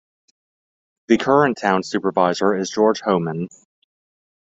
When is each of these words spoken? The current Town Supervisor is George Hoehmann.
The 1.09 1.17
current 1.19 1.59
Town 1.59 1.83
Supervisor 1.83 2.55
is 2.55 2.71
George 2.71 3.01
Hoehmann. 3.01 3.49